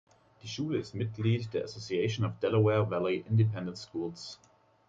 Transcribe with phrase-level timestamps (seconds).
[0.41, 4.39] Die Schule ist Mitglied der „Association of Delaware Valley Independent Schools“.